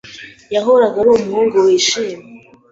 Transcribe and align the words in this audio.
yahoraga 0.55 0.95
ari 1.01 1.09
umuhungu 1.13 1.55
wishimye. 1.65 2.27